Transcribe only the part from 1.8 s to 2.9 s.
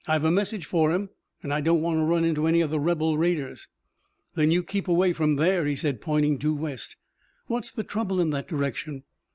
want to run into any of the